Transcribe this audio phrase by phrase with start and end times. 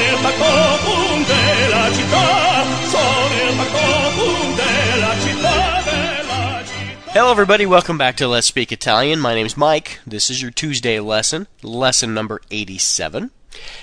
[0.00, 5.78] il della città, sono il della città.
[7.12, 7.66] Hello, everybody.
[7.66, 9.20] Welcome back to Let's Speak Italian.
[9.20, 9.98] My name's Mike.
[10.06, 13.30] This is your Tuesday lesson, lesson number 87.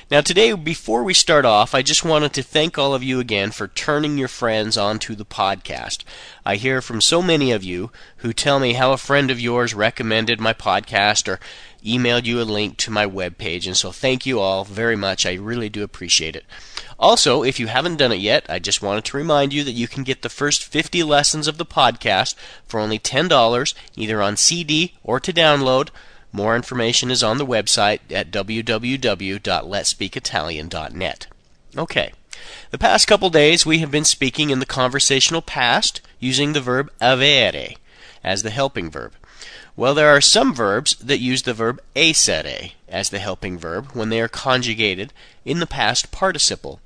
[0.09, 3.51] Now, today, before we start off, I just wanted to thank all of you again
[3.51, 6.05] for turning your friends onto the podcast.
[6.45, 9.73] I hear from so many of you who tell me how a friend of yours
[9.73, 11.41] recommended my podcast or
[11.83, 15.25] emailed you a link to my webpage, and so thank you all very much.
[15.25, 16.45] I really do appreciate it.
[16.99, 19.87] Also, if you haven't done it yet, I just wanted to remind you that you
[19.87, 22.33] can get the first 50 lessons of the podcast
[22.65, 25.89] for only $10, either on CD or to download.
[26.31, 31.27] More information is on the website at www.letspeakitalian.net.
[31.77, 32.13] Okay.
[32.71, 36.91] The past couple days we have been speaking in the conversational past using the verb
[36.99, 37.77] avere
[38.23, 39.13] as the helping verb.
[39.75, 44.09] Well, there are some verbs that use the verb essere as the helping verb when
[44.09, 45.13] they are conjugated
[45.45, 46.79] in the past participle.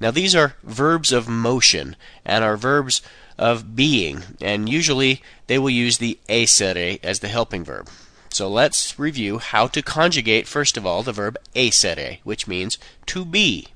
[0.00, 3.02] Now, these are verbs of motion and are verbs
[3.38, 7.88] of being, and usually they will use the essere as the helping verb.
[8.30, 13.24] So let's review how to conjugate, first of all, the verb essere, which means to
[13.24, 13.68] be.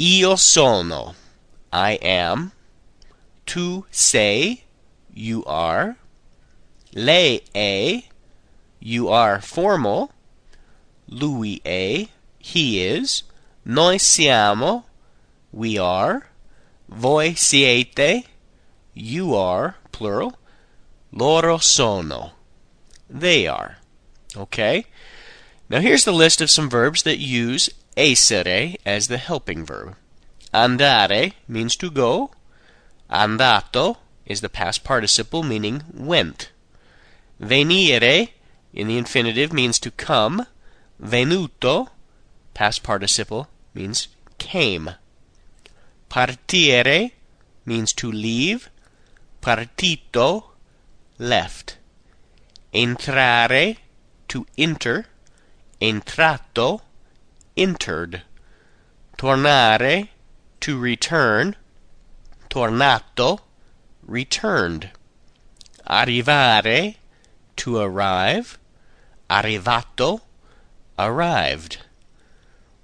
[0.00, 1.14] Io sono,
[1.72, 2.52] I am.
[3.46, 4.64] Tu sei,
[5.14, 5.96] you are.
[6.94, 8.02] Lei è,
[8.78, 10.10] you are formal.
[11.08, 13.22] Lui è, he is.
[13.64, 14.84] Noi siamo,
[15.52, 16.26] we are.
[16.88, 18.24] Voi siete,
[18.92, 20.36] you are, plural.
[21.10, 22.32] Loro sono,
[23.08, 23.78] they are.
[24.36, 24.86] Okay?
[25.68, 29.96] Now here's the list of some verbs that use essere as the helping verb.
[30.52, 32.30] Andare means to go.
[33.10, 36.51] Andato is the past participle meaning went.
[37.40, 38.28] Venire
[38.72, 40.46] in the infinitive means to come.
[41.00, 41.88] Venuto,
[42.54, 44.90] past participle, means came.
[46.10, 47.12] Partire
[47.64, 48.70] means to leave.
[49.40, 50.44] Partito,
[51.18, 51.78] left.
[52.72, 53.76] Entrare,
[54.28, 55.06] to enter.
[55.80, 56.80] Entrato,
[57.56, 58.22] entered.
[59.18, 60.08] Tornare,
[60.60, 61.56] to return.
[62.48, 63.40] Tornato,
[64.06, 64.90] returned.
[65.88, 66.96] Arrivare,
[67.62, 68.58] to arrive.
[69.30, 70.20] Arrivato,
[70.98, 71.78] arrived.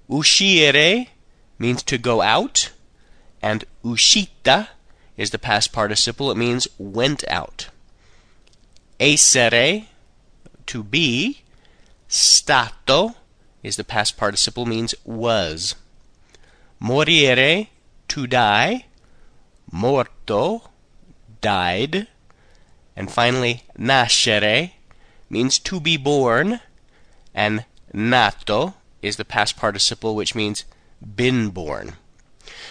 [0.09, 1.09] Uscire
[1.57, 2.71] means to go out,
[3.41, 4.69] and uscita
[5.17, 6.31] is the past participle.
[6.31, 7.67] It means went out.
[9.01, 9.87] Essere,
[10.67, 11.41] to be.
[12.07, 13.15] Stato
[13.61, 15.75] is the past participle, means was.
[16.81, 17.67] Morire,
[18.07, 18.85] to die.
[19.73, 20.69] Morto,
[21.41, 22.07] died.
[22.95, 24.71] And finally, nascere
[25.29, 26.59] means to be born,
[27.33, 30.65] and nato is the past participle, which means
[31.15, 31.93] been born.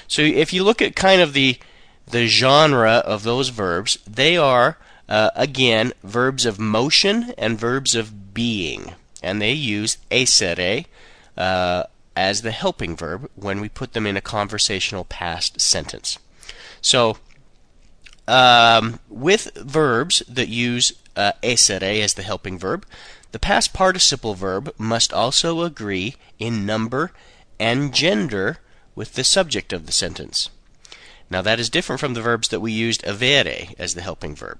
[0.06, 1.58] So if you look at kind of the
[2.10, 4.78] the genre of those verbs, they are
[5.08, 10.86] uh, again verbs of motion and verbs of being, and they use essere
[11.36, 11.84] uh,
[12.16, 16.18] as the helping verb when we put them in a conversational past sentence.
[16.80, 17.18] So
[18.28, 22.86] um, with verbs that use uh, essere as the helping verb,
[23.32, 27.10] the past participle verb must also agree in number
[27.58, 28.58] and gender
[28.94, 30.50] with the subject of the sentence.
[31.30, 34.58] Now that is different from the verbs that we used avere as the helping verb.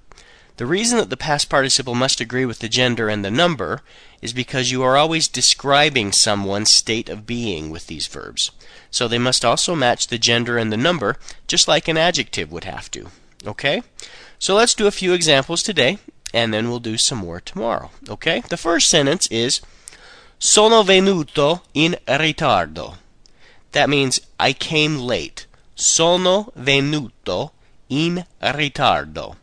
[0.57, 3.81] The reason that the past participle must agree with the gender and the number
[4.21, 8.51] is because you are always describing someone's state of being with these verbs.
[8.91, 11.15] So they must also match the gender and the number,
[11.47, 13.09] just like an adjective would have to.
[13.45, 13.81] Okay?
[14.37, 15.99] So let's do a few examples today,
[16.33, 17.91] and then we'll do some more tomorrow.
[18.09, 18.41] Okay?
[18.49, 19.61] The first sentence is
[20.37, 22.95] Sono venuto in ritardo.
[23.73, 25.45] That means I came late.
[25.75, 27.51] Sono venuto
[27.89, 29.35] in ritardo.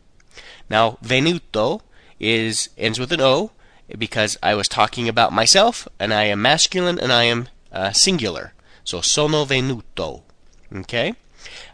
[0.69, 1.81] Now, venuto
[2.19, 3.51] is ends with an O
[3.95, 8.53] because I was talking about myself, and I am masculine and I am uh, singular.
[8.83, 10.23] So sono venuto.
[10.73, 11.13] Okay?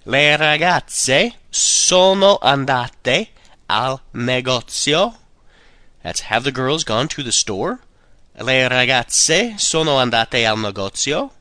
[0.05, 3.29] Le ragazze sono andate
[3.67, 5.15] al negozio.
[6.01, 7.79] That's have the girls gone to the store?
[8.35, 11.31] Le ragazze sono andate al negozio.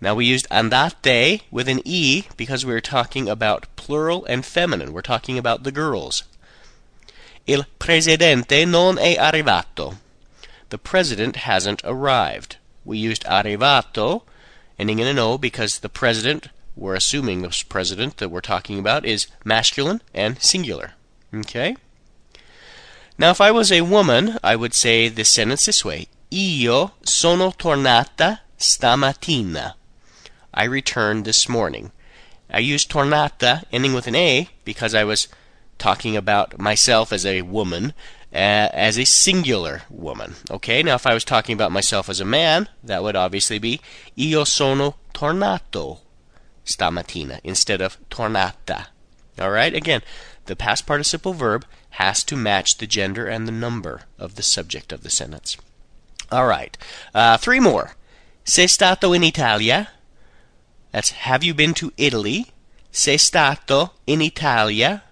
[0.00, 4.92] Now we used andate with an e because we were talking about plural and feminine.
[4.92, 6.24] We're talking about the girls.
[7.46, 9.98] Il presidente non è arrivato.
[10.70, 12.56] The president hasn't arrived.
[12.84, 14.22] We used arrivato,
[14.78, 19.04] ending in an O, because the president, we're assuming this president that we're talking about,
[19.04, 20.92] is masculine and singular.
[21.34, 21.76] Okay?
[23.18, 27.50] Now, if I was a woman, I would say this sentence this way Io sono
[27.50, 29.74] tornata stamattina.
[30.54, 31.92] I returned this morning.
[32.50, 35.28] I used tornata ending with an A because I was
[35.78, 37.92] talking about myself as a woman,
[38.32, 40.34] uh, as a singular woman.
[40.50, 43.80] Okay, now if I was talking about myself as a man, that would obviously be
[44.16, 46.00] io sono tornato
[46.64, 48.86] stamattina instead of tornata.
[49.38, 50.02] All right, again,
[50.46, 54.92] the past participle verb has to match the gender and the number of the subject
[54.92, 55.56] of the sentence.
[56.30, 56.76] All right,
[57.14, 57.96] uh, three more.
[58.44, 59.90] Sei stato in Italia?
[60.90, 62.52] That's have you been to Italy?
[62.90, 65.02] Sei stato in Italia?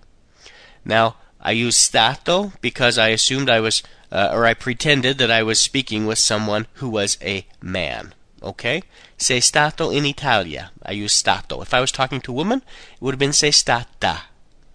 [0.85, 3.83] Now, I use stato because I assumed I was,
[4.13, 8.15] uh, or I pretended that I was speaking with someone who was a man.
[8.43, 8.83] Okay?
[9.17, 10.73] Sei stato in Italia.
[10.85, 11.63] I use stato.
[11.63, 14.29] If I was talking to a woman, it would have been sei stata.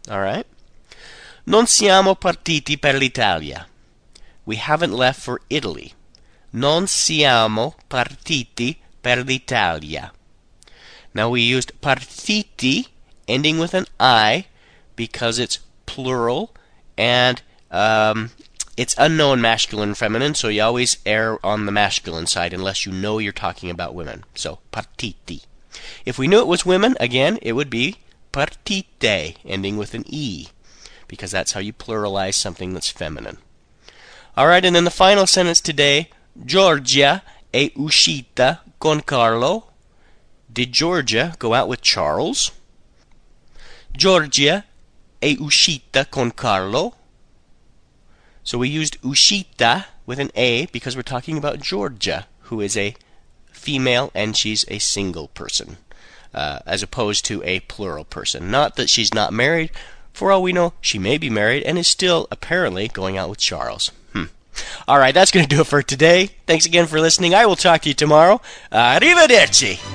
[0.09, 0.45] Alright?
[1.45, 3.67] Non siamo partiti per l'Italia.
[4.45, 5.93] We haven't left for Italy.
[6.51, 10.11] Non siamo partiti per l'Italia.
[11.13, 12.87] Now we used partiti
[13.27, 14.45] ending with an I
[14.95, 16.53] because it's plural
[16.97, 17.41] and
[17.71, 18.31] um,
[18.77, 22.91] it's unknown masculine and feminine, so you always err on the masculine side unless you
[22.91, 24.23] know you're talking about women.
[24.35, 25.45] So partiti.
[26.05, 27.97] If we knew it was women, again, it would be
[28.31, 30.47] partite, ending with an E,
[31.07, 33.37] because that's how you pluralize something that's feminine.
[34.35, 39.71] All right, and then the final sentence today Giorgia è uscita con Carlo.
[40.51, 42.51] Did Georgia go out with Charles?
[43.95, 44.65] Giorgia
[45.17, 46.93] è uscita con Carlo.
[48.45, 52.95] So we used uscita with an A because we're talking about Georgia, who is a
[53.51, 55.77] female and she's a single person,
[56.31, 58.51] uh, as opposed to a plural person.
[58.51, 59.71] Not that she's not married.
[60.13, 63.39] For all we know, she may be married and is still apparently going out with
[63.39, 63.91] Charles.
[64.13, 64.25] Hmm.
[64.87, 66.29] All right, that's going to do it for today.
[66.45, 67.33] Thanks again for listening.
[67.33, 68.41] I will talk to you tomorrow.
[68.71, 69.94] Arrivederci.